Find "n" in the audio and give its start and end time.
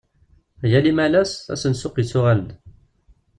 1.67-1.73